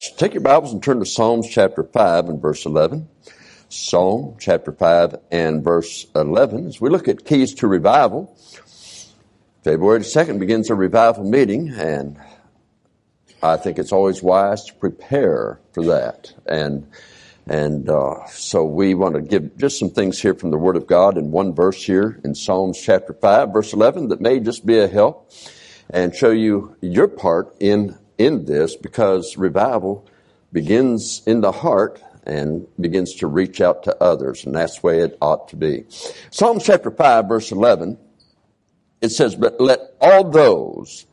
[0.00, 3.06] Take your Bibles and turn to Psalms chapter 5 and verse 11.
[3.68, 6.68] Psalm chapter 5 and verse 11.
[6.68, 8.34] As we look at keys to revival,
[9.62, 12.18] February 2nd begins a revival meeting, and
[13.42, 16.32] I think it's always wise to prepare for that.
[16.46, 16.90] And
[17.46, 20.86] and uh, so we want to give just some things here from the Word of
[20.86, 24.78] God in one verse here in Psalms chapter 5, verse 11, that may just be
[24.78, 25.30] a help
[25.90, 30.06] and show you your part in in this because revival
[30.52, 35.00] begins in the heart and begins to reach out to others, and that's the way
[35.00, 35.86] it ought to be.
[36.30, 37.96] Psalm chapter 5, verse 11,
[39.00, 41.06] it says, But let all those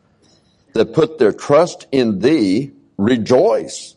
[0.74, 3.96] that put their trust in thee rejoice.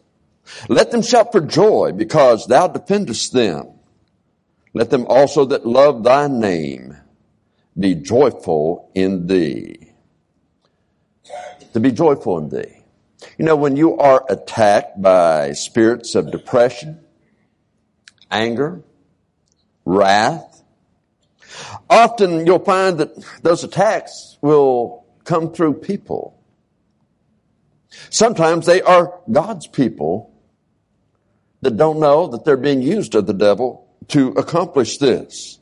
[0.69, 3.73] Let them shout for joy because thou defendest them.
[4.73, 6.97] Let them also that love thy name
[7.77, 9.91] be joyful in thee.
[11.73, 12.80] To be joyful in thee.
[13.39, 17.01] You know, when you are attacked by spirits of depression,
[18.31, 18.83] anger,
[19.85, 20.63] wrath,
[21.89, 23.11] often you'll find that
[23.43, 26.41] those attacks will come through people.
[28.09, 30.33] Sometimes they are God's people
[31.61, 35.59] that don't know that they're being used of the devil to accomplish this.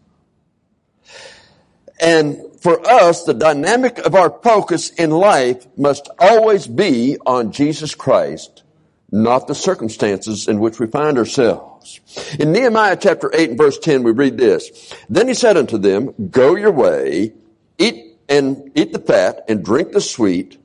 [2.00, 7.95] And for us, the dynamic of our focus in life must always be on Jesus
[7.95, 8.62] Christ,
[9.11, 12.01] not the circumstances in which we find ourselves.
[12.39, 14.95] In Nehemiah chapter 8 and verse 10, we read this.
[15.09, 17.33] Then he said unto them, Go your way,
[17.79, 20.59] eat and eat the fat and drink the sweet,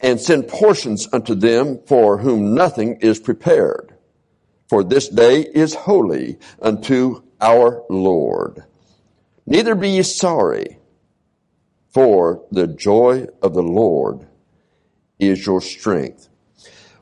[0.00, 3.94] and send portions unto them for whom nothing is prepared.
[4.68, 8.64] For this day is holy unto our Lord.
[9.46, 10.78] Neither be ye sorry,
[11.96, 14.26] for the joy of the Lord
[15.18, 16.28] is your strength.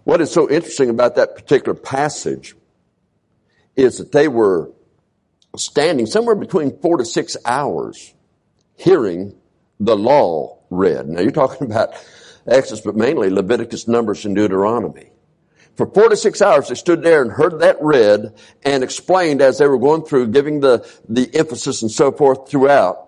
[0.04, 2.54] What is so interesting about that particular passage
[3.74, 4.70] is that they were
[5.56, 8.14] standing somewhere between four to six hours
[8.76, 9.34] hearing
[9.80, 11.08] the law read.
[11.08, 11.94] Now you're talking about
[12.46, 15.10] Exodus, but mainly Leviticus, Numbers, and Deuteronomy.
[15.74, 18.32] For four to six hours, they stood there and heard that read
[18.62, 23.03] and explained as they were going through, giving the, the emphasis and so forth throughout.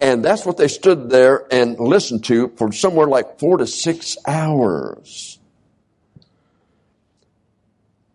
[0.00, 4.16] And that's what they stood there and listened to for somewhere like four to six
[4.26, 5.38] hours.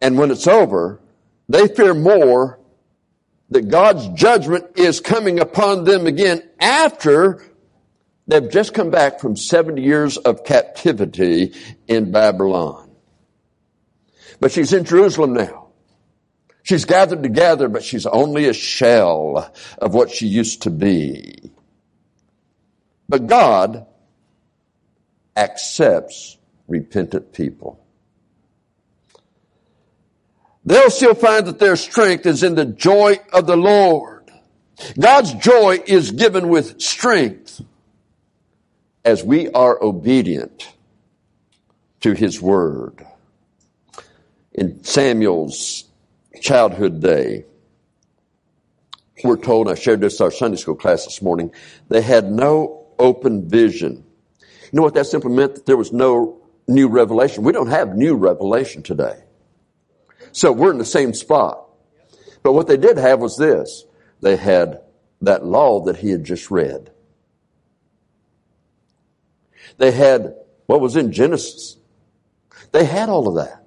[0.01, 1.00] And when it's over,
[1.47, 2.59] they fear more
[3.50, 7.44] that God's judgment is coming upon them again after
[8.28, 11.53] they've just come back from 70 years of captivity
[11.88, 12.90] in Babylon.
[14.40, 15.67] But she's in Jerusalem now.
[16.63, 21.52] She's gathered together, but she's only a shell of what she used to be.
[23.07, 23.85] But God
[25.35, 27.79] accepts repentant people.
[30.66, 34.31] They'll still find that their strength is in the joy of the Lord.
[34.99, 37.61] God's joy is given with strength
[39.03, 40.67] as we are obedient
[42.01, 43.05] to His Word.
[44.53, 45.85] In Samuel's
[46.41, 47.45] childhood day,
[49.23, 51.51] we're told, I shared this our Sunday school class this morning,
[51.89, 54.03] they had no open vision.
[54.41, 55.56] You know what that simply meant?
[55.56, 57.44] That there was no new revelation.
[57.44, 59.23] We don't have new revelation today.
[60.31, 61.66] So we're in the same spot.
[62.44, 63.85] But what they did have was this.
[64.22, 64.81] They had
[65.22, 66.91] that law that he had just read.
[69.78, 70.35] They had
[70.66, 71.78] what was in Genesis.
[72.72, 73.66] They had all of that.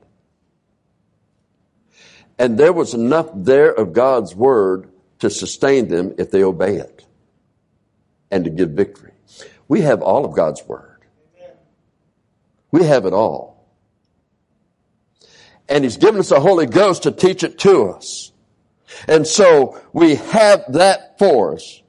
[2.39, 7.05] And there was enough there of God's word to sustain them if they obey it
[8.31, 9.13] and to give victory.
[9.69, 11.05] We have all of God's Word.
[12.71, 13.67] We have it all.
[15.69, 18.33] And He's given us the Holy Ghost to teach it to us.
[19.07, 21.83] And so we have that for us.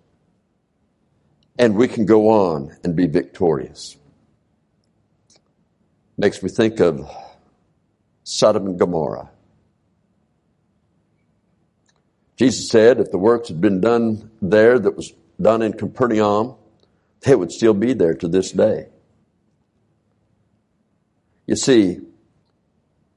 [1.58, 3.98] And we can go on and be victorious.
[6.18, 7.10] Makes me think of
[8.24, 9.30] Sodom and Gomorrah.
[12.36, 16.56] Jesus said if the works had been done there that was done in Capernaum,
[17.22, 18.88] they would still be there to this day.
[21.46, 22.00] You see,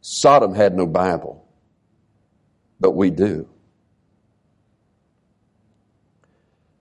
[0.01, 1.47] Sodom had no Bible,
[2.81, 3.49] but we do.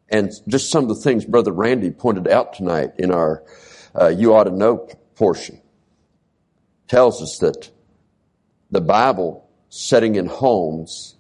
[0.09, 3.44] And just some of the things Brother Randy pointed out tonight in our
[4.00, 5.62] uh, You Ought to Know portion
[6.88, 7.69] tells us that
[8.71, 11.15] the Bible setting in homes,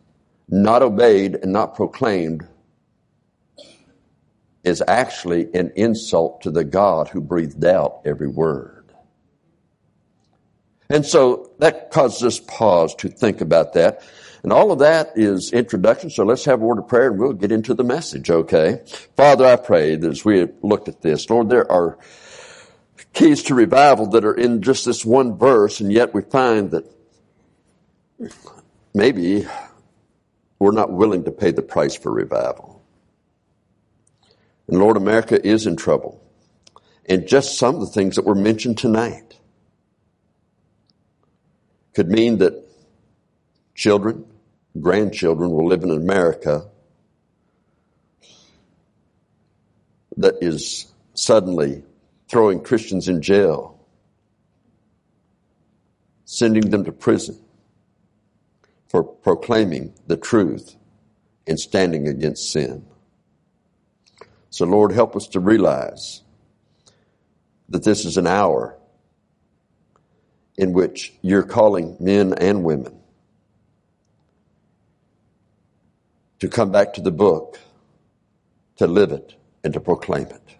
[0.49, 2.45] not obeyed and not proclaimed,
[4.63, 8.93] is actually an insult to the God who breathed out every word.
[10.89, 14.03] And so that causes us pause to think about that.
[14.43, 16.09] And all of that is introduction.
[16.09, 18.81] So let's have a word of prayer and we'll get into the message, okay?
[19.15, 21.97] Father, I pray that as we looked at this, Lord, there are
[23.13, 26.85] keys to revival that are in just this one verse, and yet we find that
[28.93, 29.47] maybe
[30.59, 32.80] we're not willing to pay the price for revival.
[34.71, 36.23] And Lord, America is in trouble.
[37.05, 39.37] And just some of the things that were mentioned tonight
[41.93, 42.53] could mean that
[43.75, 44.25] children,
[44.79, 46.69] grandchildren will live in America
[50.15, 51.83] that is suddenly
[52.29, 53.77] throwing Christians in jail,
[56.23, 57.37] sending them to prison
[58.87, 60.77] for proclaiming the truth
[61.45, 62.85] and standing against sin.
[64.51, 66.21] So, Lord, help us to realize
[67.69, 68.77] that this is an hour
[70.57, 72.99] in which you're calling men and women
[76.39, 77.59] to come back to the book,
[78.75, 80.55] to live it, and to proclaim it.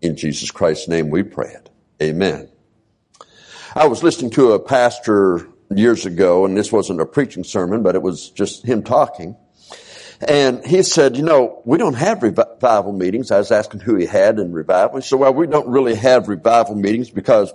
[0.00, 1.68] In Jesus Christ's name we pray it.
[2.00, 2.48] Amen.
[3.74, 7.96] I was listening to a pastor years ago, and this wasn't a preaching sermon, but
[7.96, 9.36] it was just him talking.
[10.26, 13.30] And he said, you know, we don't have revival meetings.
[13.32, 15.00] I was asking who he had in revival.
[15.00, 17.52] He said, well, we don't really have revival meetings because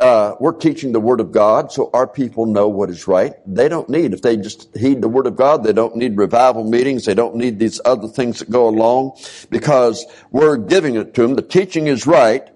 [0.00, 3.34] uh, we're teaching the Word of God, so our people know what is right.
[3.46, 6.64] They don't need, if they just heed the Word of God, they don't need revival
[6.64, 7.04] meetings.
[7.04, 9.16] They don't need these other things that go along
[9.48, 11.34] because we're giving it to them.
[11.34, 12.46] The teaching is right,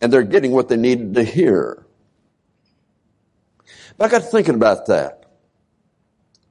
[0.00, 1.86] and they're getting what they needed to hear.
[3.96, 5.24] But I got thinking about that.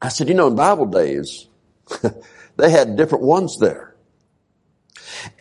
[0.01, 1.47] I said, you know, in Bible days,
[2.57, 3.95] they had different ones there.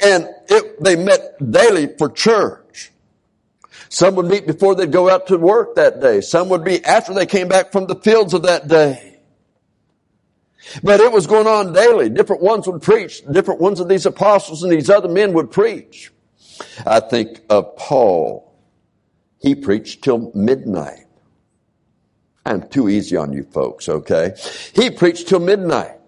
[0.03, 2.93] And it, they met daily for church.
[3.89, 6.21] Some would meet before they'd go out to work that day.
[6.21, 9.21] Some would be after they came back from the fields of that day.
[10.83, 12.09] But it was going on daily.
[12.09, 13.23] Different ones would preach.
[13.31, 16.11] Different ones of these apostles and these other men would preach.
[16.87, 18.53] I think of Paul.
[19.41, 21.07] He preached till midnight.
[22.47, 24.35] I'm too easy on you folks, okay?
[24.75, 25.99] He preached till midnight.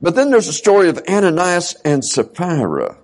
[0.00, 2.96] But then there's a story of Ananias and Sapphira.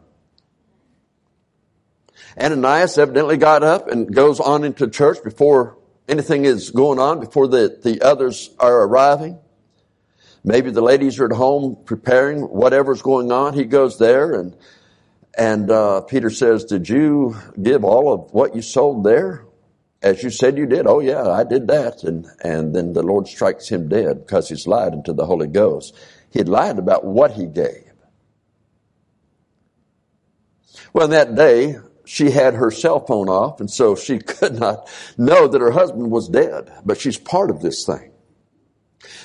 [2.40, 7.48] Ananias evidently got up and goes on into church before anything is going on, before
[7.48, 9.38] the, the others are arriving.
[10.44, 13.54] Maybe the ladies are at home preparing whatever's going on.
[13.54, 14.56] He goes there and,
[15.36, 19.44] and, uh, Peter says, did you give all of what you sold there?
[20.02, 20.86] As you said you did.
[20.86, 22.04] Oh yeah, I did that.
[22.04, 25.94] And, and then the Lord strikes him dead because he's lied into the Holy Ghost.
[26.34, 27.92] He had lied about what he gave.
[30.92, 35.46] Well, that day, she had her cell phone off and so she could not know
[35.46, 38.10] that her husband was dead, but she's part of this thing.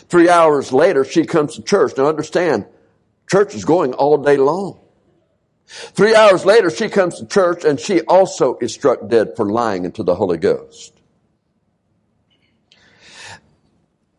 [0.08, 1.94] Three hours later, she comes to church.
[1.98, 2.68] Now understand,
[3.28, 4.80] church is going all day long.
[5.66, 9.84] Three hours later, she comes to church and she also is struck dead for lying
[9.84, 10.94] into the Holy Ghost.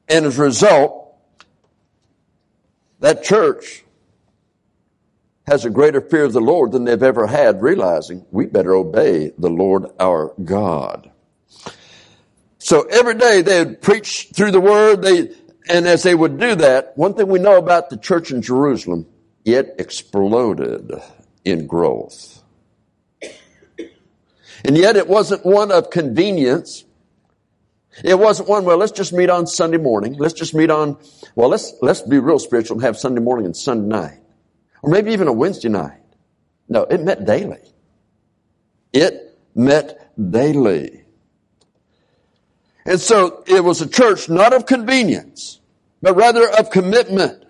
[0.09, 1.00] And as a result,
[3.01, 3.85] that church
[5.47, 9.33] has a greater fear of the Lord than they've ever had, realizing we better obey
[9.37, 11.11] the Lord our God.
[12.59, 15.35] So every day they would preach through the word, they,
[15.69, 19.07] and as they would do that, one thing we know about the church in Jerusalem,
[19.45, 20.93] it exploded
[21.45, 22.43] in growth.
[24.63, 26.85] And yet it wasn't one of convenience.
[28.05, 30.15] It wasn't one, well, let's just meet on Sunday morning.
[30.15, 30.97] Let's just meet on,
[31.35, 34.21] well, let's, let's be real spiritual and have Sunday morning and Sunday night.
[34.83, 36.01] Or maybe even a Wednesday night.
[36.69, 37.61] No, it met daily.
[38.93, 41.05] It met daily.
[42.87, 45.61] And so it was a church not of convenience,
[46.01, 47.45] but rather of commitment.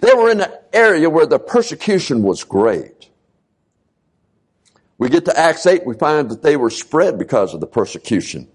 [0.00, 3.10] They were in an area where the persecution was great.
[4.98, 8.48] We get to Acts 8, we find that they were spread because of the persecution,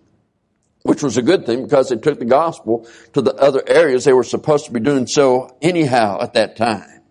[0.83, 4.13] which was a good thing because they took the gospel to the other areas they
[4.13, 7.01] were supposed to be doing so anyhow at that time.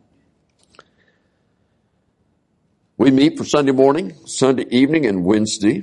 [2.98, 5.82] We meet for Sunday morning, Sunday evening, and Wednesday.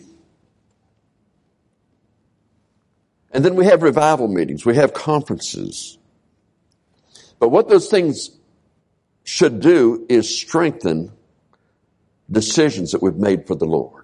[3.32, 4.66] And then we have revival meetings.
[4.66, 5.98] We have conferences.
[7.40, 8.32] But what those things
[9.24, 11.12] should do is strengthen
[12.32, 13.99] decisions that we've made for the Lord.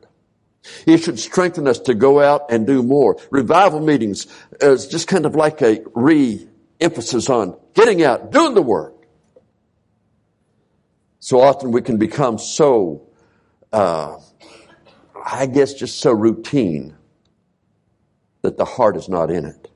[0.85, 3.17] It should strengthen us to go out and do more.
[3.29, 4.27] Revival meetings
[4.59, 8.95] is just kind of like a re-emphasis on getting out, doing the work.
[11.19, 13.07] So often we can become so,
[13.73, 14.17] uh,
[15.25, 16.95] I guess, just so routine
[18.43, 19.71] that the heart is not in it.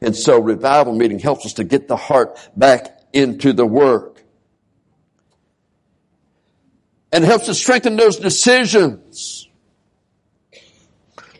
[0.00, 4.22] And so revival meeting helps us to get the heart back into the work.
[7.12, 9.45] And helps us strengthen those decisions.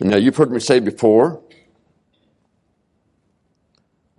[0.00, 1.42] Now you've heard me say before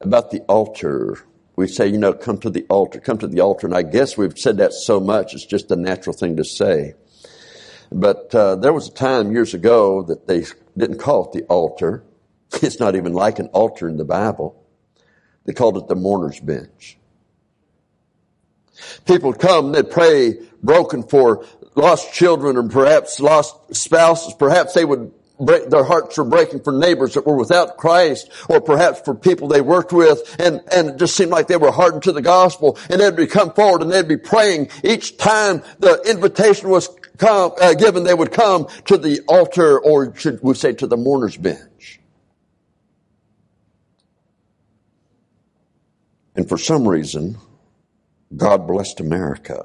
[0.01, 1.19] about the altar.
[1.55, 3.67] We say, you know, come to the altar, come to the altar.
[3.67, 6.93] And I guess we've said that so much, it's just a natural thing to say.
[7.91, 12.03] But uh, there was a time years ago that they didn't call it the altar.
[12.61, 14.63] It's not even like an altar in the Bible.
[15.43, 16.97] They called it the mourner's bench.
[19.05, 24.33] People come, they'd pray broken for lost children or perhaps lost spouses.
[24.33, 28.61] Perhaps they would break, their hearts were breaking for neighbors that were without Christ or
[28.61, 32.03] perhaps for people they worked with and, and it just seemed like they were hardened
[32.03, 36.01] to the gospel and they'd be come forward and they'd be praying each time the
[36.09, 40.73] invitation was come, uh, given they would come to the altar or should we say
[40.73, 41.99] to the mourner's bench.
[46.35, 47.37] And for some reason,
[48.35, 49.63] God blessed America.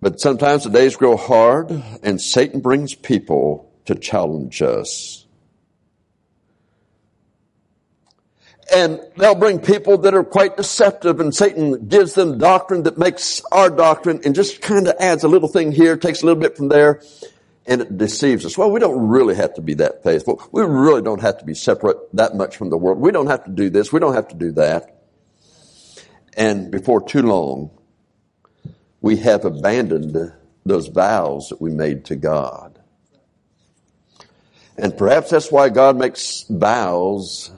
[0.00, 1.70] But sometimes the days grow hard
[2.02, 5.26] and Satan brings people to challenge us.
[8.72, 13.42] And they'll bring people that are quite deceptive and Satan gives them doctrine that makes
[13.50, 16.56] our doctrine and just kind of adds a little thing here, takes a little bit
[16.56, 17.02] from there
[17.66, 18.56] and it deceives us.
[18.56, 20.42] Well, we don't really have to be that faithful.
[20.52, 22.98] We really don't have to be separate that much from the world.
[22.98, 23.92] We don't have to do this.
[23.92, 25.02] We don't have to do that.
[26.36, 27.70] And before too long,
[29.00, 30.32] we have abandoned
[30.64, 32.78] those vows that we made to God.
[34.76, 37.50] And perhaps that's why God makes vows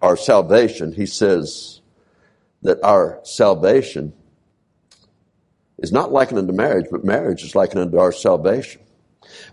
[0.00, 0.92] our salvation.
[0.92, 1.80] He says
[2.62, 4.12] that our salvation
[5.78, 8.80] is not likened unto marriage, but marriage is likened unto our salvation.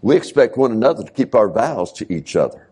[0.01, 2.69] We expect one another to keep our vows to each other.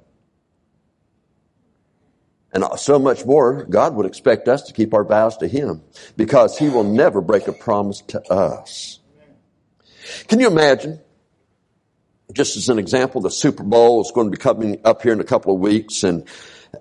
[2.54, 5.82] And so much more, God would expect us to keep our vows to Him
[6.16, 9.00] because He will never break a promise to us.
[10.28, 11.00] Can you imagine?
[12.34, 15.20] Just as an example, the Super Bowl is going to be coming up here in
[15.20, 16.28] a couple of weeks and,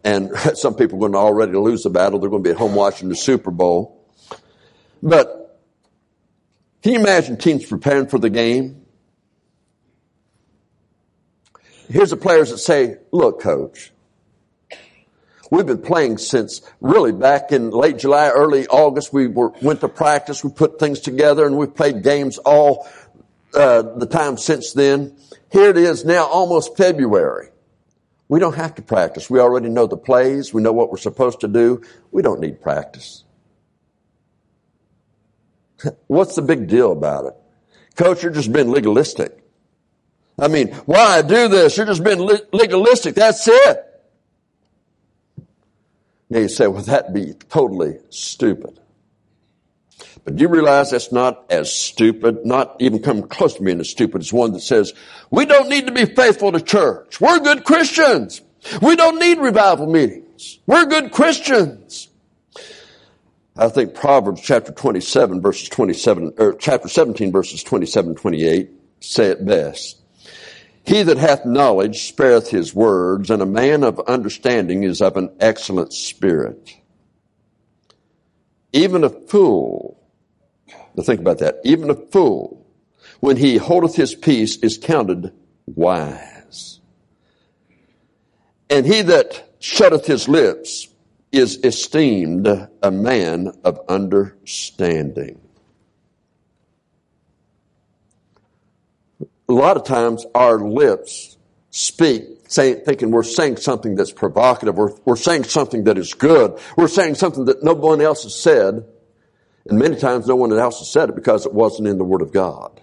[0.04, 2.18] and some people are going to already lose the battle.
[2.18, 4.04] They're going to be at home watching the Super Bowl.
[5.02, 5.60] But
[6.82, 8.86] can you imagine teams preparing for the game?
[11.88, 13.92] Here's the players that say, look, coach,
[15.50, 19.12] we've been playing since really back in late July, early August.
[19.12, 20.44] We were, went to practice.
[20.44, 22.88] We put things together and we've played games all
[23.54, 25.16] uh, the time since then.
[25.50, 27.48] Here it is now almost February.
[28.28, 29.30] We don't have to practice.
[29.30, 30.52] We already know the plays.
[30.52, 31.82] We know what we're supposed to do.
[32.10, 33.24] We don't need practice.
[36.08, 37.34] What's the big deal about it?
[37.96, 39.42] Coach, you're just being legalistic.
[40.38, 41.76] I mean, why do this?
[41.76, 42.18] You're just being
[42.52, 43.14] legalistic.
[43.14, 43.85] That's it.
[46.28, 48.80] Now you say, well, that'd be totally stupid.
[50.24, 53.88] But do you realize that's not as stupid, not even come close to being as
[53.88, 54.92] stupid as one that says,
[55.30, 57.20] we don't need to be faithful to church.
[57.20, 58.40] We're good Christians.
[58.82, 60.58] We don't need revival meetings.
[60.66, 62.08] We're good Christians.
[63.56, 69.46] I think Proverbs chapter 27 verses 27, or chapter 17 verses 27 28 say it
[69.46, 70.02] best.
[70.86, 75.30] He that hath knowledge spareth his words, and a man of understanding is of an
[75.40, 76.76] excellent spirit.
[78.72, 80.00] Even a fool,
[80.94, 82.64] now think about that, even a fool,
[83.18, 85.32] when he holdeth his peace, is counted
[85.66, 86.78] wise.
[88.70, 90.88] And he that shutteth his lips
[91.32, 92.46] is esteemed
[92.82, 95.40] a man of understanding.
[99.48, 101.36] A lot of times our lips
[101.70, 106.58] speak saying, thinking we're saying something that's provocative, or we're saying something that is good,
[106.76, 108.84] we're saying something that no one else has said,
[109.68, 112.22] and many times no one else has said it because it wasn't in the Word
[112.22, 112.80] of God.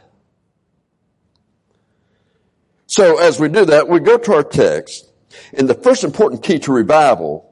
[2.87, 5.09] So as we do that, we go to our text,
[5.53, 7.49] and the first important key to revival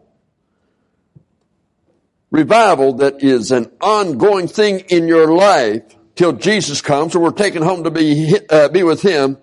[2.30, 5.84] revival that is an ongoing thing in your life
[6.16, 9.38] till Jesus comes or we're taken home to be, uh, be with Him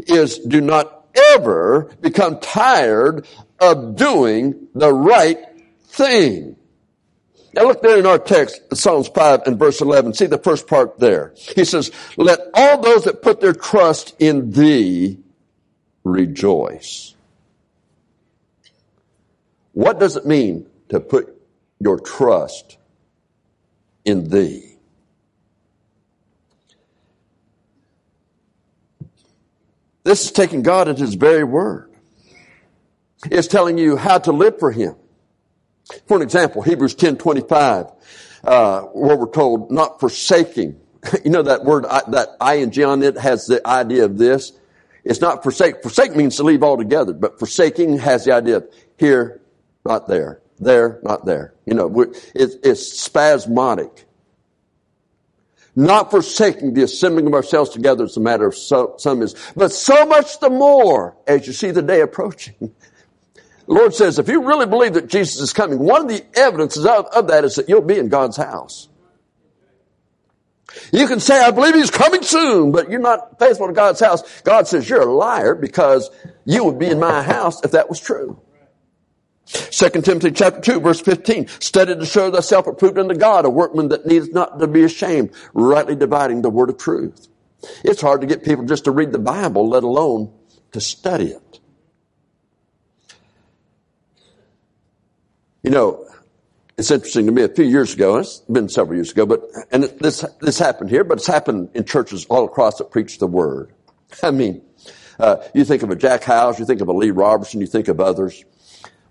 [0.00, 3.26] is do not ever become tired
[3.60, 5.38] of doing the right
[5.82, 6.56] thing.
[7.54, 10.14] Now look there in our text, Psalms 5 and verse 11.
[10.14, 11.34] See the first part there.
[11.36, 15.18] He says, let all those that put their trust in thee
[16.02, 17.14] rejoice.
[19.72, 21.34] What does it mean to put
[21.84, 22.78] your trust
[24.04, 24.73] in thee.
[30.04, 31.90] This is taking God at His very word.
[33.30, 34.94] It's telling you how to live for Him.
[36.06, 37.86] For an example, Hebrews 10, 25,
[38.44, 40.80] uh, where we're told not forsaking.
[41.22, 44.52] You know that word, that ing on it has the idea of this.
[45.04, 45.82] It's not forsake.
[45.82, 49.42] Forsake means to leave altogether, but forsaking has the idea of here,
[49.84, 51.52] not there, there, not there.
[51.66, 54.06] You know, it's, it's spasmodic.
[55.76, 59.72] Not forsaking the assembling of ourselves together as a matter of so, some is, but
[59.72, 62.54] so much the more as you see the day approaching.
[62.60, 66.84] The Lord says, if you really believe that Jesus is coming, one of the evidences
[66.86, 68.88] of, of that is that you'll be in God's house.
[70.92, 74.40] You can say, I believe he's coming soon, but you're not faithful to God's house.
[74.42, 76.10] God says you're a liar because
[76.44, 78.40] you would be in my house if that was true.
[79.46, 83.88] 2 Timothy chapter 2 verse 15, study to show thyself approved unto God, a workman
[83.88, 87.28] that needs not to be ashamed, rightly dividing the word of truth.
[87.84, 90.32] It's hard to get people just to read the Bible, let alone
[90.72, 91.60] to study it.
[95.62, 96.06] You know,
[96.76, 97.42] it's interesting to me.
[97.42, 101.04] A few years ago, it's been several years ago, but and this this happened here,
[101.04, 103.72] but it's happened in churches all across that preach the word.
[104.22, 104.62] I mean,
[105.18, 107.88] uh, you think of a Jack Hyles, you think of a Lee Roberson, you think
[107.88, 108.44] of others,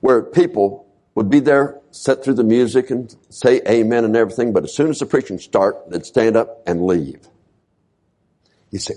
[0.03, 4.65] where people would be there, sit through the music and say amen and everything, but
[4.65, 7.25] as soon as the preaching start, they'd stand up and leave.
[8.69, 8.95] You say,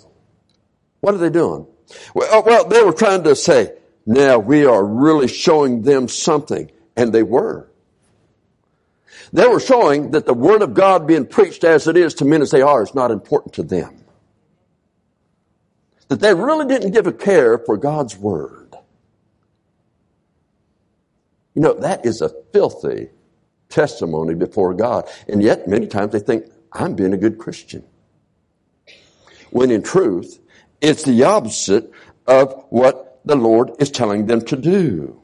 [0.98, 1.68] what are they doing?
[2.12, 6.72] Well, uh, well, they were trying to say, now we are really showing them something.
[6.96, 7.70] And they were.
[9.32, 12.42] They were showing that the Word of God being preached as it is to men
[12.42, 14.04] as they are is not important to them.
[16.08, 18.55] That they really didn't give a care for God's Word.
[21.56, 23.08] You know, that is a filthy
[23.70, 25.08] testimony before God.
[25.26, 27.82] And yet, many times they think, I'm being a good Christian.
[29.50, 30.38] When in truth,
[30.82, 31.90] it's the opposite
[32.26, 35.18] of what the Lord is telling them to do.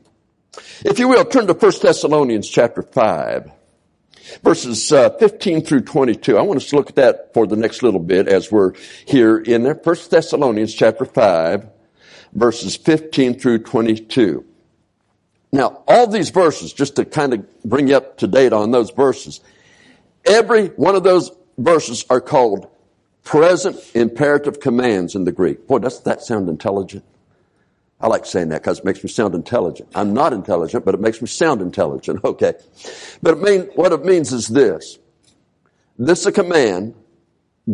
[0.87, 3.51] If you will, turn to 1 Thessalonians chapter 5,
[4.43, 6.39] verses uh, 15 through 22.
[6.39, 8.73] I want us to look at that for the next little bit as we're
[9.05, 9.75] here in there.
[9.75, 11.69] 1 Thessalonians chapter 5,
[12.33, 14.47] verses 15 through 22.
[15.53, 18.91] Now, all these verses, just to kind of bring you up to date on those
[18.91, 19.41] verses,
[20.25, 22.69] every one of those verses are called
[23.23, 25.67] present imperative commands in the Greek.
[25.67, 27.05] Boy, does that sound intelligent?
[28.01, 29.89] I like saying that because it makes me sound intelligent.
[29.95, 32.21] I'm not intelligent, but it makes me sound intelligent.
[32.25, 32.55] Okay.
[33.23, 34.99] But it mean, what it means is this.
[35.99, 36.95] This is a command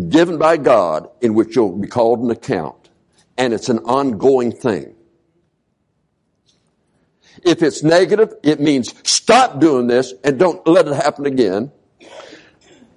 [0.08, 2.90] given by God in which you'll be called an account.
[3.38, 4.94] And it's an ongoing thing.
[7.44, 11.72] If it's negative, it means stop doing this and don't let it happen again.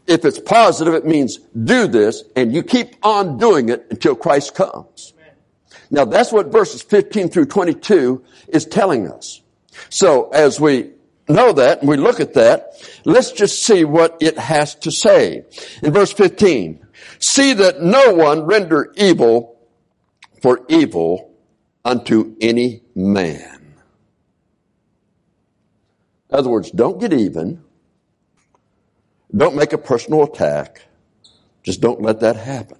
[0.08, 4.56] If it's positive, it means do this and you keep on doing it until Christ
[4.56, 5.14] comes.
[5.90, 9.42] Now that's what verses 15 through 22 is telling us.
[9.90, 10.92] So as we
[11.30, 12.74] know that and we look at that,
[13.06, 15.44] let's just see what it has to say.
[15.82, 16.86] In verse 15,
[17.20, 19.60] see that no one render evil
[20.42, 21.34] for evil
[21.86, 23.61] unto any man.
[26.32, 27.64] In other words, don't get even.
[29.36, 30.86] Don't make a personal attack.
[31.64, 32.78] Just don't let that happen.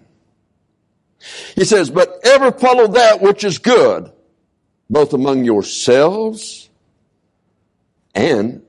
[1.56, 4.12] He says, but ever follow that which is good,
[4.90, 6.70] both among yourselves
[8.16, 8.64] and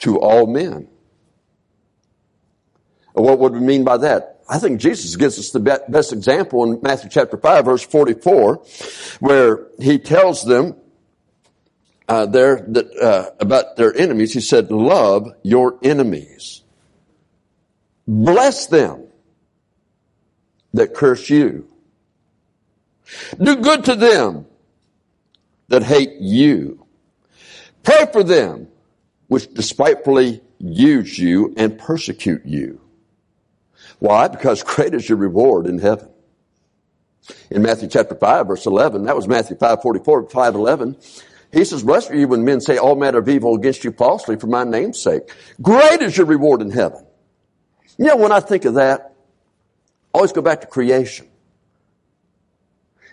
[0.00, 0.88] to all men.
[3.14, 4.42] What would we mean by that?
[4.48, 8.56] I think Jesus gives us the best example in Matthew chapter 5 verse 44
[9.20, 10.76] where he tells them
[12.08, 14.32] uh, there that, uh, about their enemies.
[14.32, 16.62] He said, love your enemies.
[18.06, 19.06] Bless them
[20.74, 21.68] that curse you.
[23.40, 24.46] Do good to them
[25.68, 26.86] that hate you.
[27.82, 28.68] Pray for them
[29.28, 32.80] which despitefully use you and persecute you.
[33.98, 34.28] Why?
[34.28, 36.08] Because great is your reward in heaven.
[37.50, 40.96] In Matthew chapter 5 verse 11, that was Matthew 5 44, 5 11.
[41.54, 44.36] He says, blessed are you when men say all manner of evil against you falsely
[44.36, 45.32] for my name's sake.
[45.62, 47.06] Great is your reward in heaven.
[47.96, 49.14] You know, when I think of that,
[50.12, 51.28] I always go back to creation.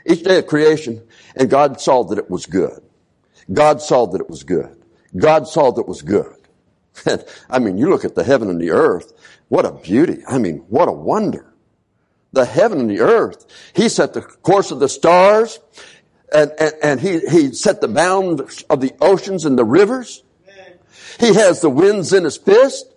[0.07, 1.03] Each day of creation,
[1.35, 2.81] and God saw that it was good.
[3.53, 4.75] God saw that it was good.
[5.15, 6.35] God saw that it was good.
[7.49, 9.13] I mean, you look at the heaven and the earth,
[9.49, 10.23] what a beauty.
[10.27, 11.45] I mean, what a wonder.
[12.33, 13.45] The heaven and the earth.
[13.75, 15.59] He set the course of the stars,
[16.31, 20.23] and, and, and he, he set the bounds of the oceans and the rivers.
[21.19, 22.91] He has the winds in his fist.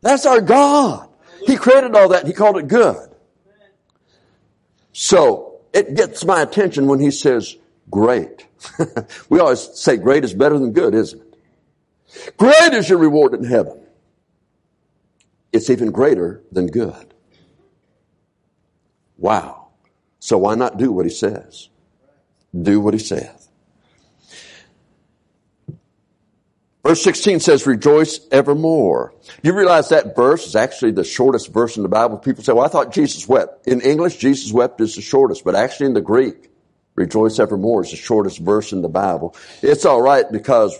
[0.00, 1.08] That's our God.
[1.46, 3.10] He created all that and he called it good.
[4.92, 7.56] So, it gets my attention when he says
[7.90, 8.46] great.
[9.28, 12.36] we always say great is better than good, isn't it?
[12.36, 13.80] Great is your reward in heaven.
[15.52, 17.14] It's even greater than good.
[19.18, 19.63] Wow.
[20.24, 21.68] So why not do what he says?
[22.58, 23.50] Do what he says.
[26.82, 29.12] Verse 16 says, rejoice evermore.
[29.42, 32.16] You realize that verse is actually the shortest verse in the Bible.
[32.16, 33.66] People say, well, I thought Jesus wept.
[33.66, 36.48] In English, Jesus wept is the shortest, but actually in the Greek,
[36.94, 39.36] rejoice evermore is the shortest verse in the Bible.
[39.60, 40.74] It's alright because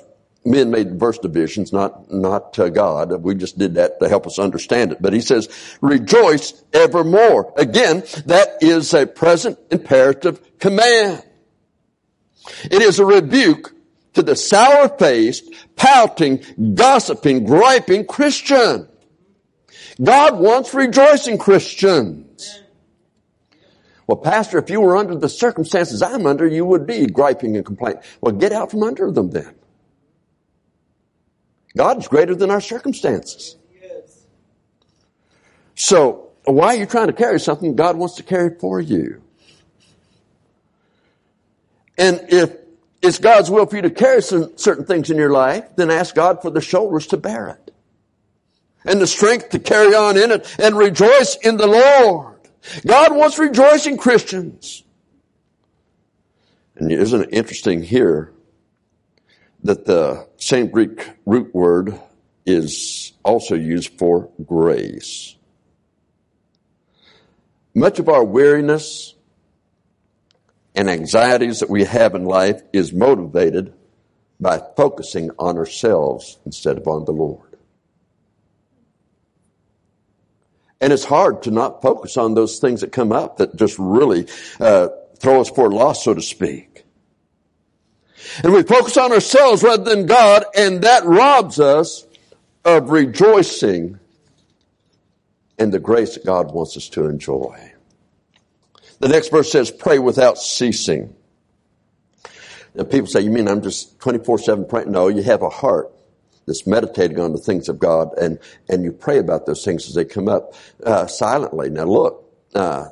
[0.44, 3.12] men made verse divisions, not, not uh, God.
[3.22, 5.00] We just did that to help us understand it.
[5.00, 5.48] But he says,
[5.80, 7.52] rejoice evermore.
[7.56, 11.22] Again, that is a present imperative command.
[12.64, 13.72] It is a rebuke
[14.14, 18.88] to the sour-faced, pouting, gossiping, griping Christian.
[20.02, 22.60] God wants rejoicing Christians.
[24.06, 27.64] Well, pastor, if you were under the circumstances I'm under, you would be griping and
[27.64, 28.02] complaining.
[28.20, 29.54] Well, get out from under them then.
[31.76, 33.56] God's greater than our circumstances.
[35.74, 39.22] So, why are you trying to carry something God wants to carry for you?
[41.96, 42.56] And if
[43.02, 46.14] it's God's will for you to carry some, certain things in your life, then ask
[46.14, 47.74] God for the shoulders to bear it.
[48.84, 52.36] And the strength to carry on in it and rejoice in the Lord.
[52.86, 54.82] God wants rejoicing Christians.
[56.76, 58.33] And isn't it interesting here
[59.64, 62.00] that the same Greek root word
[62.46, 65.36] is also used for grace?
[67.74, 69.14] Much of our weariness,
[70.74, 73.72] and anxieties that we have in life is motivated
[74.40, 77.56] by focusing on ourselves instead of on the Lord.
[80.80, 84.26] And it's hard to not focus on those things that come up that just really
[84.60, 86.83] uh, throw us for a loss, so to speak.
[88.42, 92.06] And we focus on ourselves rather than God, and that robs us
[92.64, 93.98] of rejoicing
[95.58, 97.72] in the grace that God wants us to enjoy.
[99.00, 101.14] The next verse says, pray without ceasing.
[102.74, 104.90] Now people say, you mean I'm just 24-7 praying?
[104.90, 105.92] No, you have a heart
[106.46, 109.94] that's meditating on the things of God and, and you pray about those things as
[109.94, 111.70] they come up uh, silently.
[111.70, 112.86] Now look, uh,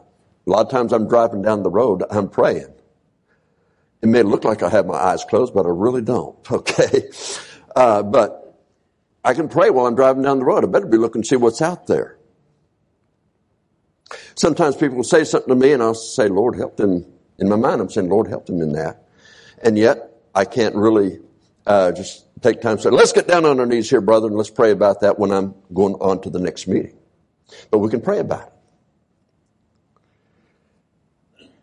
[0.47, 2.73] a lot of times I'm driving down the road, I'm praying.
[4.03, 6.37] It may look like I have my eyes closed, but I really don't.
[6.51, 7.09] Okay.
[7.75, 8.61] Uh, but
[9.25, 10.62] I can pray while I'm driving down the road.
[10.62, 12.19] I better be looking to see what's out there.
[14.35, 17.07] Sometimes people will say something to me and I'll say, Lord, help them.
[17.38, 19.05] In my mind, I'm saying, Lord, help them in that.
[19.62, 21.21] And yet, I can't really
[21.67, 24.37] uh, just take time to say, let's get down on our knees here, brother, and
[24.37, 26.97] let's pray about that when I'm going on to the next meeting.
[27.71, 28.53] But we can pray about it.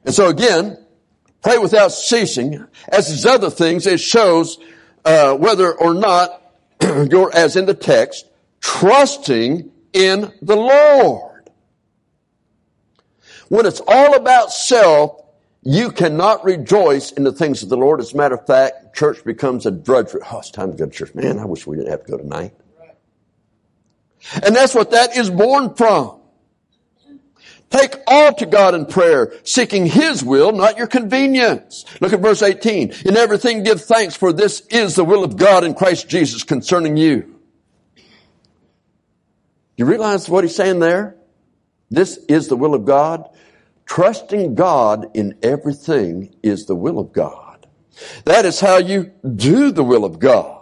[0.05, 0.77] And so again,
[1.41, 2.65] pray without ceasing.
[2.89, 4.57] As these other things, it shows
[5.05, 6.41] uh, whether or not
[6.81, 8.25] you're, as in the text,
[8.61, 11.49] trusting in the Lord.
[13.49, 15.23] When it's all about self,
[15.61, 17.99] you cannot rejoice in the things of the Lord.
[17.99, 20.21] As a matter of fact, church becomes a drudgery.
[20.31, 21.13] Oh, it's time to go to church.
[21.15, 22.53] Man, I wish we didn't have to go tonight.
[24.43, 26.18] And that's what that is born from.
[27.69, 31.85] Take all to God in prayer, seeking His will, not your convenience.
[32.01, 32.93] Look at verse 18.
[33.05, 36.97] In everything give thanks for this is the will of God in Christ Jesus concerning
[36.97, 37.39] you.
[39.77, 41.15] You realize what he's saying there?
[41.89, 43.29] This is the will of God.
[43.85, 47.65] Trusting God in everything is the will of God.
[48.25, 50.59] That is how you do the will of God.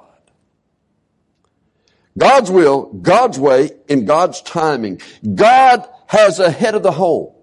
[2.17, 5.01] God's will, God's way, in God's timing.
[5.35, 7.33] God has a head of the home.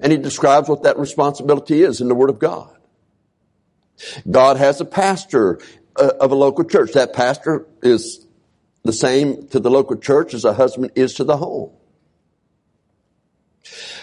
[0.00, 2.76] And he describes what that responsibility is in the Word of God.
[4.30, 5.60] God has a pastor
[5.96, 6.92] uh, of a local church.
[6.92, 8.26] That pastor is
[8.84, 11.70] the same to the local church as a husband is to the home.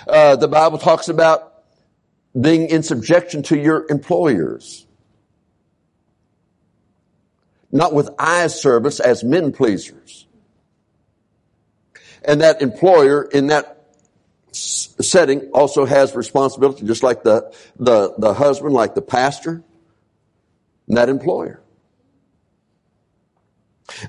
[0.07, 1.63] Uh, the Bible talks about
[2.39, 4.85] being in subjection to your employers.
[7.71, 10.27] Not with eye service as men pleasers.
[12.25, 13.73] And that employer in that
[14.53, 19.63] setting also has responsibility, just like the, the, the husband, like the pastor,
[20.87, 21.59] and that employer.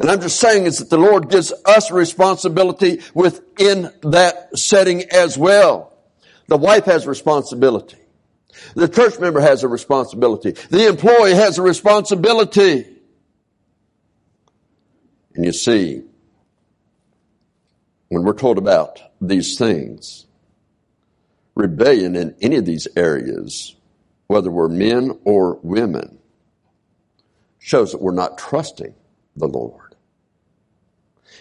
[0.01, 5.37] And I'm just saying is that the Lord gives us responsibility within that setting as
[5.37, 5.93] well.
[6.47, 7.97] The wife has responsibility.
[8.75, 10.53] The church member has a responsibility.
[10.53, 12.87] The employee has a responsibility.
[15.35, 16.03] And you see,
[18.15, 20.27] when we're told about these things,
[21.57, 23.75] rebellion in any of these areas,
[24.29, 26.19] whether we're men or women,
[27.59, 28.95] shows that we're not trusting
[29.35, 29.97] the Lord.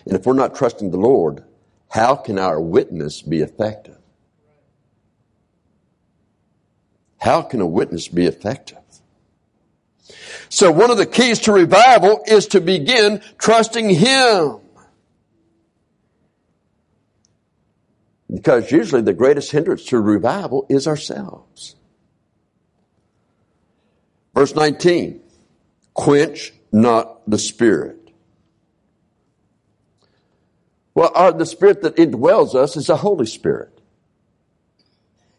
[0.05, 1.43] And if we're not trusting the Lord,
[1.89, 3.99] how can our witness be effective?
[7.19, 8.79] How can a witness be effective?
[10.49, 14.62] So one of the keys to revival is to begin trusting Him.
[18.33, 21.75] Because usually the greatest hindrance to revival is ourselves.
[24.33, 25.21] Verse 19,
[25.93, 28.11] quench not the spirit.
[30.95, 33.79] Well, our, the spirit that indwells us is the Holy Spirit.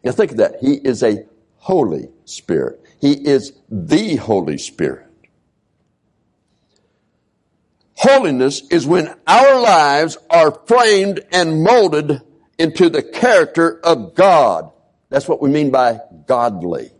[0.05, 0.57] Now think of that.
[0.61, 1.27] He is a
[1.57, 2.81] Holy Spirit.
[3.01, 5.11] He is the Holy Spirit.
[7.97, 12.21] Holiness is when our lives are framed and molded
[12.59, 14.71] into the character of God.
[15.11, 16.91] That's what we mean by godly.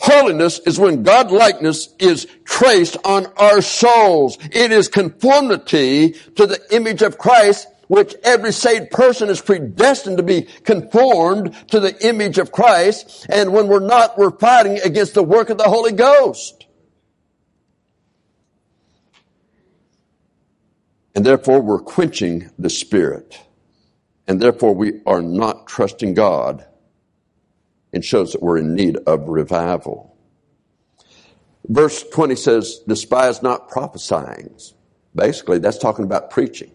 [0.00, 4.38] Holiness is when God likeness is traced on our souls.
[4.50, 10.22] It is conformity to the image of Christ, which every saved person is predestined to
[10.22, 13.26] be conformed to the image of Christ.
[13.28, 16.59] And when we're not, we're fighting against the work of the Holy Ghost.
[21.14, 23.40] And therefore we're quenching the Spirit.
[24.26, 26.64] And therefore we are not trusting God
[27.92, 30.16] and shows that we're in need of revival.
[31.68, 34.56] Verse 20 says, despise not prophesying.
[35.14, 36.70] Basically, that's talking about preaching.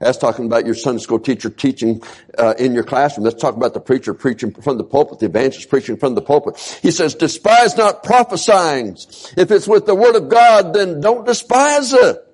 [0.00, 2.02] That's talking about your Sunday school teacher teaching
[2.36, 3.24] uh, in your classroom.
[3.24, 6.58] That's talking about the preacher preaching from the pulpit, the evangelist preaching from the pulpit.
[6.82, 8.96] He says, despise not prophesying.
[9.36, 12.24] If it's with the word of God, then don't despise it.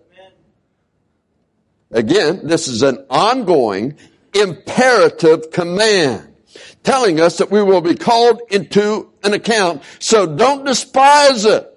[1.90, 3.96] Again, this is an ongoing
[4.34, 6.34] imperative command
[6.82, 9.82] telling us that we will be called into an account.
[10.00, 11.70] So don't despise it.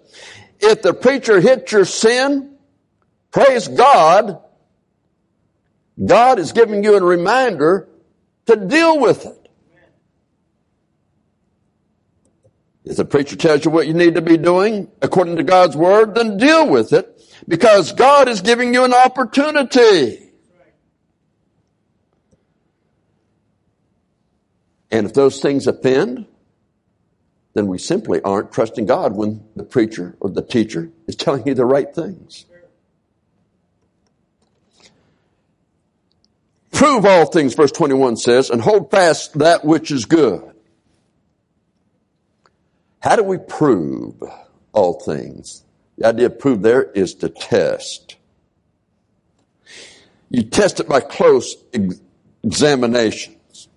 [0.60, 2.58] If the preacher hits your sin,
[3.32, 4.42] praise God.
[6.04, 7.88] God is giving you a reminder
[8.46, 9.50] to deal with it.
[12.86, 16.16] If the preacher tells you what you need to be doing according to God's word,
[16.16, 20.32] then deal with it because God is giving you an opportunity.
[24.90, 26.28] And if those things offend,
[27.54, 31.56] then we simply aren't trusting God when the preacher or the teacher is telling you
[31.56, 32.46] the right things.
[36.78, 40.44] Prove all things, verse 21 says, and hold fast that which is good.
[43.00, 44.14] How do we prove
[44.74, 45.64] all things?
[45.98, 48.18] The idea of prove there is to test.
[50.30, 51.56] You test it by close
[52.44, 53.70] examinations.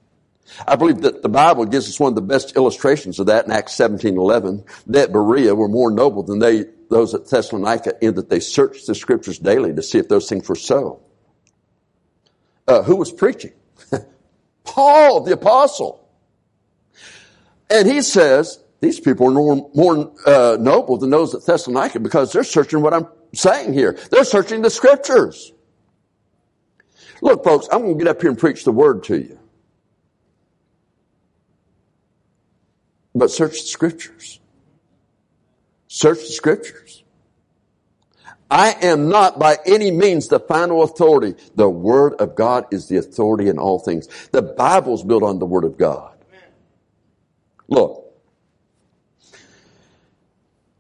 [0.69, 3.51] I believe that the Bible gives us one of the best illustrations of that in
[3.51, 4.63] Acts 17, 11.
[4.87, 8.87] They at Berea were more noble than they, those at Thessalonica in that they searched
[8.87, 11.01] the scriptures daily to see if those things were so.
[12.71, 13.51] Uh, who was preaching?
[14.65, 16.09] Paul, the apostle.
[17.69, 22.33] And he says, these people are more, more uh, noble than those at Thessalonica because
[22.33, 23.99] they're searching what I'm saying here.
[24.13, 25.53] They're searching the scriptures.
[27.21, 29.37] Look, folks, I'm going to get up here and preach the word to you.
[33.17, 34.39] But search the scriptures.
[35.89, 37.03] Search the scriptures.
[38.51, 41.41] I am not by any means the final authority.
[41.55, 44.09] The Word of God is the authority in all things.
[44.33, 46.19] The Bible's built on the Word of God.
[47.69, 48.13] Look,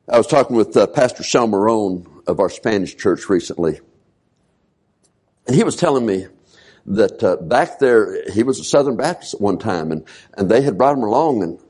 [0.08, 3.78] I was talking with uh, Pastor Salmarone of our Spanish church recently,
[5.46, 6.26] and he was telling me
[6.86, 10.04] that uh, back there, he was a Southern Baptist at one time, and,
[10.36, 11.60] and they had brought him along, and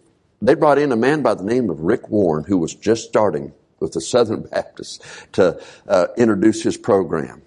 [0.40, 3.52] they brought in a man by the name of Rick Warren who was just starting
[3.80, 5.00] with the Southern Baptists
[5.32, 7.42] to uh, introduce his program.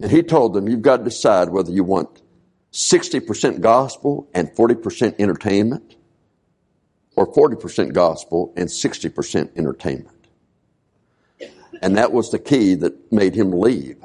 [0.00, 2.22] And he told them, you've got to decide whether you want
[2.72, 5.96] 60% gospel and 40% entertainment
[7.16, 10.10] or 40% gospel and 60% entertainment.
[11.80, 14.02] And that was the key that made him leave.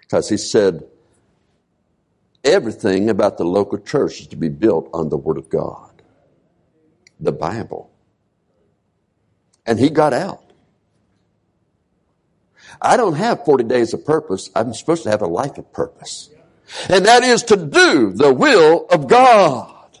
[0.00, 0.84] Because he said,
[2.44, 5.88] everything about the local church is to be built on the Word of God
[7.20, 7.90] the Bible.
[9.68, 10.42] And he got out.
[12.80, 14.48] I don't have 40 days of purpose.
[14.56, 16.30] I'm supposed to have a life of purpose.
[16.88, 19.98] And that is to do the will of God.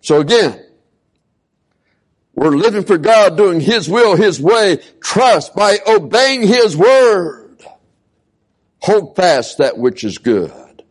[0.00, 0.64] So again,
[2.34, 7.64] we're living for God, doing His will, His way, trust by obeying His word.
[8.80, 10.82] Hold fast that which is good.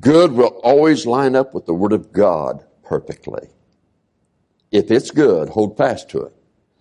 [0.00, 3.48] Good will always line up with the Word of God perfectly.
[4.70, 6.34] If it's good, hold fast to it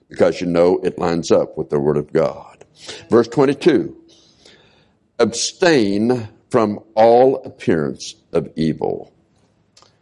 [0.09, 2.65] because you know it lines up with the Word of God.
[3.09, 3.95] Verse 22
[5.19, 9.13] Abstain from all appearance of evil.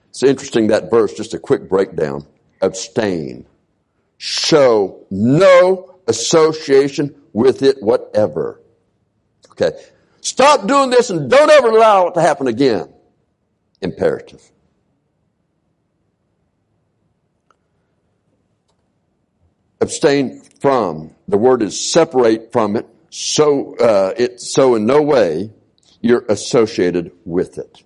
[0.10, 2.26] It's interesting that verse, just a quick breakdown.
[2.62, 3.46] Abstain.
[4.18, 8.62] Show no association with it whatever.
[9.52, 9.72] Okay.
[10.22, 12.92] Stop doing this and don't ever allow it to happen again.
[13.82, 14.42] Imperative.
[19.82, 21.14] Abstain from.
[21.28, 22.88] The word is separate from it.
[23.10, 25.52] So, uh, it, so in no way
[26.02, 27.84] you're associated with it.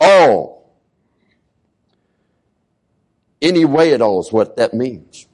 [0.00, 0.76] All.
[3.40, 5.26] Any way at all is what that means.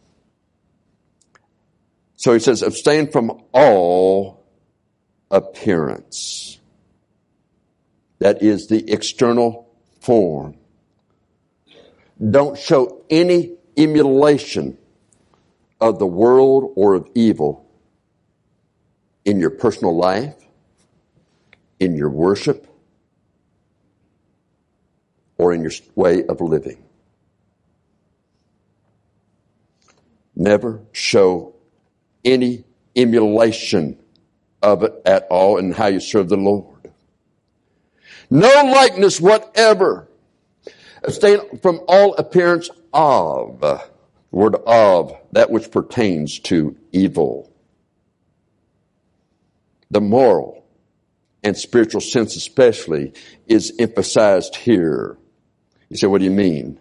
[2.16, 4.46] So he says, abstain from all
[5.30, 6.58] appearance.
[8.18, 9.68] That is the external
[10.00, 10.56] form.
[12.18, 14.79] Don't show any emulation
[15.81, 17.66] of the world or of evil
[19.24, 20.35] in your personal life,
[21.81, 22.66] in your worship,
[25.38, 26.83] or in your way of living.
[30.37, 31.55] Never show
[32.24, 32.64] any
[32.96, 33.98] emulation
[34.62, 36.92] of it at all in how you serve the Lord.
[38.31, 40.09] No likeness whatever.
[41.04, 43.84] Abstain from all appearance of, the
[44.30, 47.52] word of, that which pertains to evil.
[49.90, 50.64] The moral
[51.42, 53.12] and spiritual sense especially
[53.46, 55.18] is emphasized here.
[55.90, 56.80] You say, what do you mean?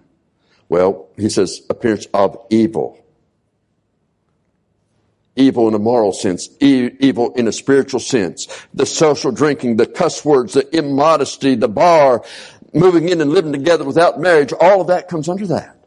[0.69, 3.03] Well, he says appearance of evil
[5.35, 9.85] evil in a moral sense, e- evil in a spiritual sense, the social drinking, the
[9.85, 12.23] cuss words, the immodesty, the bar,
[12.73, 15.77] moving in and living together without marriage, all of that comes under that.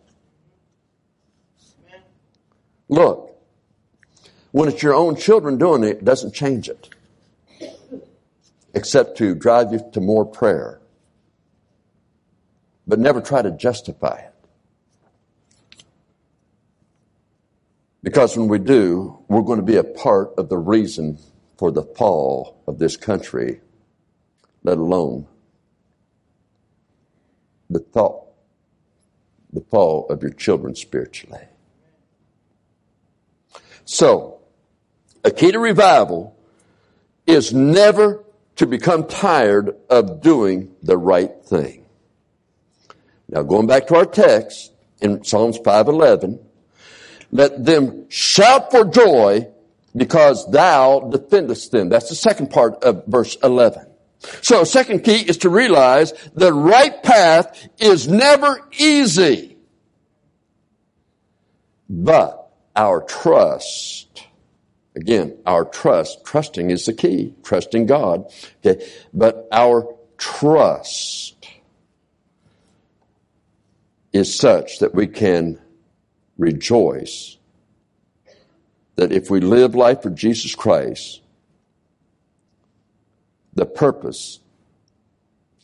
[2.89, 3.37] Look,
[4.53, 6.89] when it's your own children doing it, it doesn't change it.
[8.75, 10.81] Except to drive you to more prayer.
[12.87, 14.33] But never try to justify it.
[18.03, 21.19] Because when we do, we're going to be a part of the reason
[21.59, 23.61] for the fall of this country,
[24.63, 25.27] let alone
[27.71, 28.25] the thought,
[29.53, 31.45] the fall of your children spiritually.
[33.85, 34.41] So,
[35.25, 36.37] a key to revival
[37.27, 38.25] is never
[38.57, 41.85] to become tired of doing the right thing.
[43.29, 46.39] Now, going back to our text in Psalms 511,
[47.33, 49.49] let them shout for joy
[49.95, 51.89] because thou defendest them.
[51.89, 53.86] That's the second part of verse 11.
[54.43, 59.57] So second key is to realize the right path is never easy.
[61.89, 64.25] But our trust,
[64.95, 68.33] again, our trust, trusting is the key, trusting God.
[68.65, 68.87] Okay.
[69.15, 71.47] But our trust
[74.13, 75.61] is such that we can
[76.39, 77.37] rejoice
[78.97, 81.21] that if we live life for Jesus Christ,
[83.57, 84.39] the purpose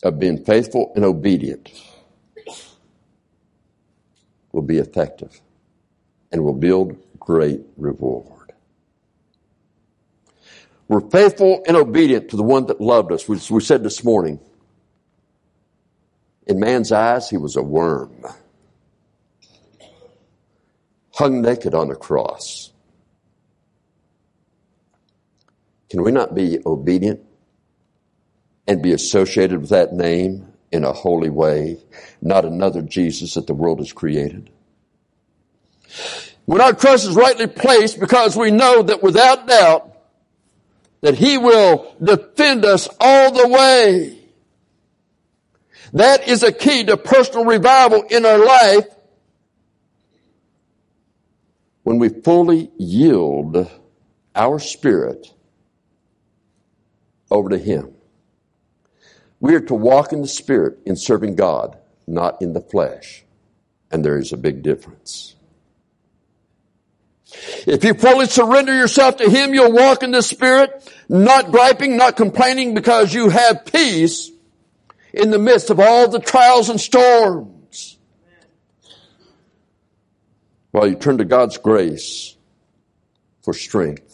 [0.02, 1.70] of being faithful and obedient
[4.50, 5.40] will be effective
[6.32, 8.52] and will build great reward.
[10.88, 13.28] We're faithful and obedient to the one that loved us.
[13.28, 14.40] We, we said this morning,
[16.46, 18.24] in man's eyes, he was a worm
[21.14, 22.72] hung naked on a cross.
[25.90, 27.20] Can we not be obedient
[28.66, 31.78] and be associated with that name in a holy way,
[32.20, 34.50] not another Jesus that the world has created?
[36.44, 39.92] When our trust is rightly placed because we know that without doubt
[41.02, 44.18] that He will defend us all the way.
[45.92, 48.86] That is a key to personal revival in our life
[51.82, 53.68] when we fully yield
[54.34, 55.26] our spirit
[57.30, 57.92] over to Him.
[59.42, 61.76] We are to walk in the Spirit in serving God,
[62.06, 63.24] not in the flesh.
[63.90, 65.34] And there is a big difference.
[67.66, 72.16] If you fully surrender yourself to Him, you'll walk in the Spirit, not griping, not
[72.16, 74.30] complaining because you have peace
[75.12, 77.98] in the midst of all the trials and storms.
[80.70, 82.36] While you turn to God's grace
[83.42, 84.11] for strength.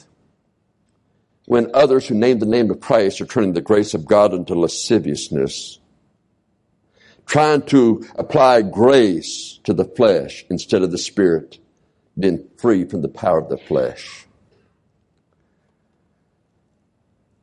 [1.48, 4.54] When others who name the name of Christ are turning the grace of God into
[4.54, 5.78] lasciviousness,
[7.24, 11.58] trying to apply grace to the flesh instead of the spirit,
[12.18, 14.26] being free from the power of the flesh.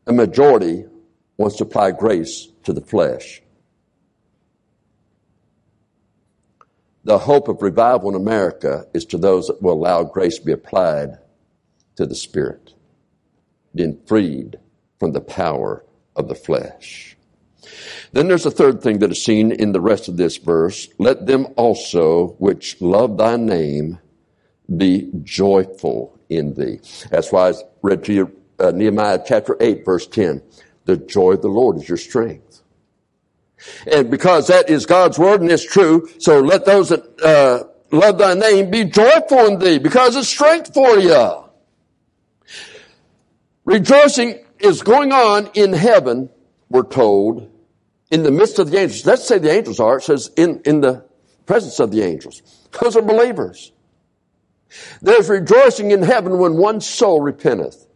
[0.05, 0.85] A majority
[1.37, 3.41] wants to apply grace to the flesh.
[7.05, 10.51] The hope of revival in America is to those that will allow grace to be
[10.51, 11.17] applied
[11.95, 12.74] to the Spirit,
[13.75, 14.57] being freed
[14.99, 17.17] from the power of the flesh.
[18.11, 20.87] Then there's a third thing that is seen in the rest of this verse.
[20.97, 23.99] Let them also which love thy name
[24.75, 26.79] be joyful in thee.
[27.09, 30.41] That's why I read to you uh, Nehemiah chapter 8 verse 10.
[30.85, 32.61] The joy of the Lord is your strength.
[33.91, 38.17] And because that is God's word and it's true, so let those that uh, love
[38.17, 41.44] thy name be joyful in thee because it's strength for you.
[43.65, 46.29] Rejoicing is going on in heaven,
[46.69, 47.51] we're told,
[48.11, 49.05] in the midst of the angels.
[49.05, 49.97] Let's say the angels are.
[49.97, 51.05] It says in, in the
[51.45, 52.41] presence of the angels.
[52.81, 53.71] Those are believers.
[55.01, 57.87] There's rejoicing in heaven when one soul repenteth.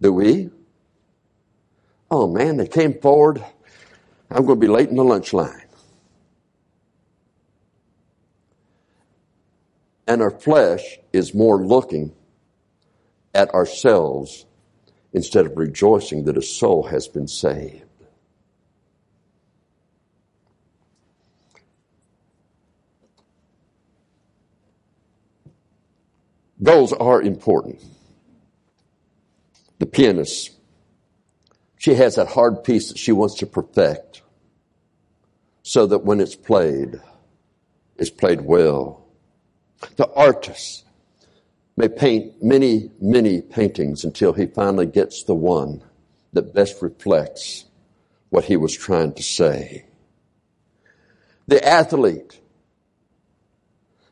[0.00, 0.50] Do we?
[2.10, 3.42] Oh man, they came forward
[4.34, 5.62] I'm going to be late in the lunch line.
[10.08, 12.12] And our flesh is more looking
[13.34, 14.46] at ourselves
[15.12, 17.82] instead of rejoicing that a soul has been saved.
[26.62, 27.82] Goals are important.
[29.78, 30.54] The pianist
[31.84, 34.22] she has that hard piece that she wants to perfect
[35.62, 36.98] so that when it's played,
[37.98, 39.04] it's played well.
[39.96, 40.86] The artist
[41.76, 45.82] may paint many, many paintings until he finally gets the one
[46.32, 47.64] that best reflects
[48.30, 49.84] what he was trying to say.
[51.46, 52.40] The athlete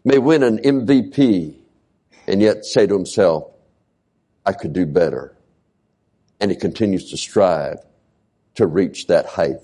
[0.04, 1.56] may win an MVP
[2.26, 3.50] and yet say to himself,
[4.44, 5.36] I could do better
[6.40, 7.78] and he continues to strive
[8.56, 9.60] to reach that height.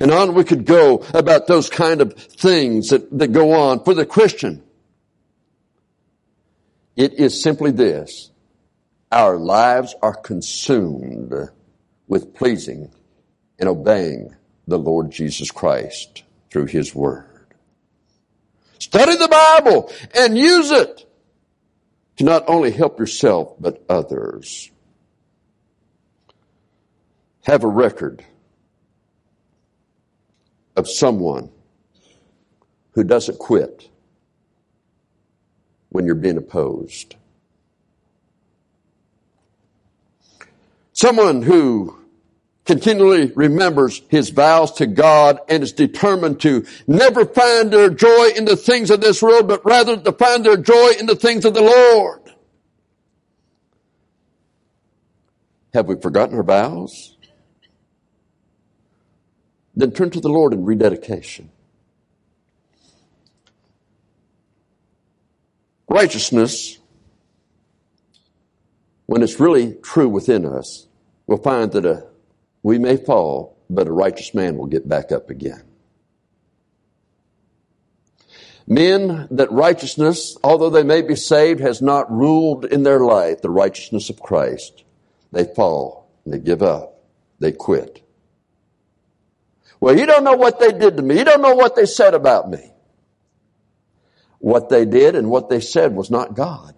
[0.00, 3.94] And on we could go about those kind of things that, that go on for
[3.94, 4.62] the Christian.
[6.98, 8.32] It is simply this.
[9.12, 11.32] Our lives are consumed
[12.08, 12.90] with pleasing
[13.56, 14.34] and obeying
[14.66, 17.54] the Lord Jesus Christ through His Word.
[18.80, 21.08] Study the Bible and use it
[22.16, 24.68] to not only help yourself, but others
[27.44, 28.24] have a record
[30.74, 31.48] of someone
[32.90, 33.88] who doesn't quit
[35.90, 37.16] when you're being opposed.
[40.92, 41.96] Someone who
[42.64, 48.44] continually remembers his vows to God and is determined to never find their joy in
[48.44, 51.54] the things of this world, but rather to find their joy in the things of
[51.54, 52.20] the Lord.
[55.72, 57.16] Have we forgotten our vows?
[59.74, 61.50] Then turn to the Lord in rededication.
[65.88, 66.78] Righteousness,
[69.06, 70.86] when it's really true within us,
[71.26, 72.06] we'll find that a,
[72.62, 75.62] we may fall, but a righteous man will get back up again.
[78.66, 83.48] Men that righteousness, although they may be saved, has not ruled in their life the
[83.48, 84.84] righteousness of Christ.
[85.32, 87.02] They fall, they give up,
[87.38, 88.02] they quit.
[89.80, 91.18] Well, you don't know what they did to me.
[91.18, 92.72] You don't know what they said about me.
[94.38, 96.74] What they did and what they said was not God.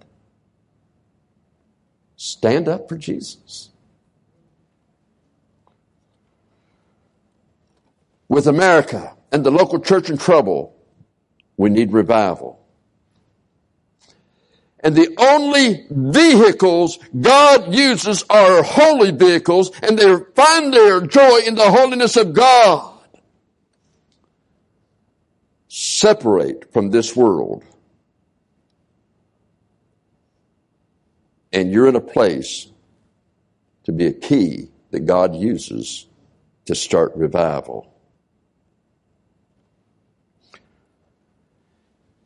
[2.16, 3.70] Stand up for Jesus.
[8.28, 10.76] With America and the local church in trouble,
[11.56, 12.60] we need revival.
[14.82, 21.54] And the only vehicles God uses are holy vehicles, and they find their joy in
[21.54, 22.89] the holiness of God.
[25.72, 27.62] Separate from this world.
[31.52, 32.66] And you're in a place
[33.84, 36.08] to be a key that God uses
[36.64, 37.86] to start revival.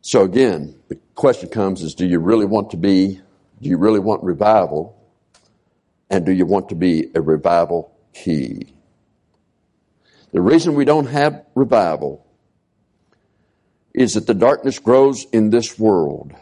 [0.00, 3.20] So again, the question comes is do you really want to be,
[3.60, 4.96] do you really want revival?
[6.08, 8.74] And do you want to be a revival key?
[10.32, 12.23] The reason we don't have revival
[13.94, 16.34] is that the darkness grows in this world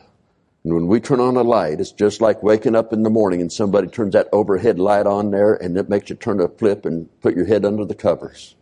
[0.65, 3.41] And when we turn on a light, it's just like waking up in the morning
[3.41, 6.85] and somebody turns that overhead light on there and it makes you turn a flip
[6.87, 8.55] and put your head under the covers.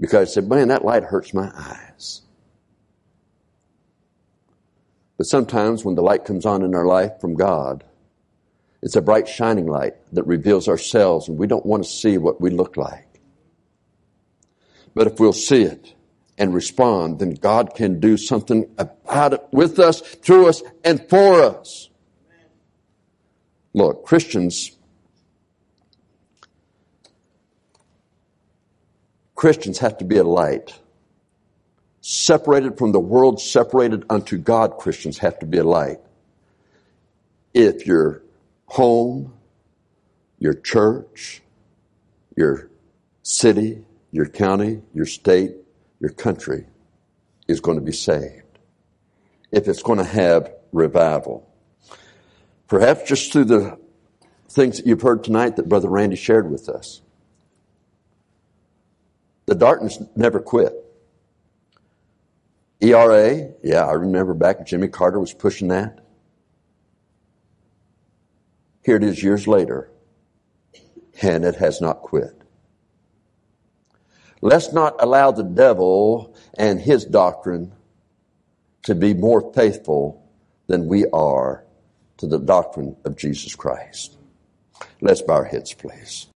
[0.00, 2.22] Because I said, man, that light hurts my eyes.
[5.16, 7.84] But sometimes when the light comes on in our life from God,
[8.82, 12.40] it's a bright shining light that reveals ourselves and we don't want to see what
[12.40, 13.05] we look like.
[14.96, 15.92] But if we'll see it
[16.38, 21.42] and respond, then God can do something about it with us, through us, and for
[21.42, 21.90] us.
[23.74, 24.70] Look, Christians,
[29.34, 30.72] Christians have to be a light.
[32.00, 35.98] Separated from the world, separated unto God, Christians have to be a light.
[37.52, 38.22] If your
[38.64, 39.34] home,
[40.38, 41.42] your church,
[42.34, 42.70] your
[43.22, 43.84] city,
[44.16, 45.52] your county, your state,
[46.00, 46.64] your country
[47.46, 48.58] is going to be saved.
[49.52, 51.46] If it's going to have revival.
[52.66, 53.78] Perhaps just through the
[54.48, 57.02] things that you've heard tonight that Brother Randy shared with us.
[59.44, 60.72] The darkness never quit.
[62.80, 66.00] ERA, yeah, I remember back Jimmy Carter was pushing that.
[68.82, 69.90] Here it is years later,
[71.20, 72.35] and it has not quit.
[74.46, 77.72] Let's not allow the devil and his doctrine
[78.84, 80.24] to be more faithful
[80.68, 81.64] than we are
[82.18, 84.16] to the doctrine of Jesus Christ.
[85.00, 86.28] Let's bow our heads, please.